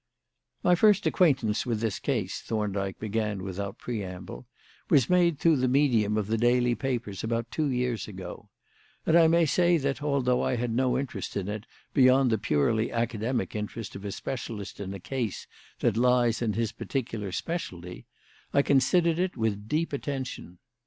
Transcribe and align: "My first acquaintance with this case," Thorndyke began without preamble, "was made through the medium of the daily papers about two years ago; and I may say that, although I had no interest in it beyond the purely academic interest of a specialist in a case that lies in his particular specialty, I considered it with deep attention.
"My 0.63 0.73
first 0.73 1.05
acquaintance 1.05 1.63
with 1.63 1.79
this 1.79 1.99
case," 1.99 2.41
Thorndyke 2.41 2.97
began 2.97 3.43
without 3.43 3.77
preamble, 3.77 4.47
"was 4.89 5.11
made 5.11 5.37
through 5.37 5.57
the 5.57 5.67
medium 5.67 6.17
of 6.17 6.25
the 6.25 6.39
daily 6.39 6.73
papers 6.73 7.23
about 7.23 7.51
two 7.51 7.67
years 7.67 8.07
ago; 8.07 8.49
and 9.05 9.15
I 9.15 9.27
may 9.27 9.45
say 9.45 9.77
that, 9.77 10.01
although 10.01 10.41
I 10.41 10.55
had 10.55 10.71
no 10.73 10.97
interest 10.97 11.37
in 11.37 11.47
it 11.47 11.67
beyond 11.93 12.31
the 12.31 12.39
purely 12.39 12.91
academic 12.91 13.55
interest 13.55 13.95
of 13.95 14.03
a 14.03 14.11
specialist 14.11 14.79
in 14.79 14.91
a 14.95 14.99
case 14.99 15.45
that 15.81 15.95
lies 15.95 16.41
in 16.41 16.53
his 16.53 16.71
particular 16.71 17.31
specialty, 17.31 18.07
I 18.55 18.63
considered 18.63 19.19
it 19.19 19.37
with 19.37 19.67
deep 19.67 19.93
attention. 19.93 20.57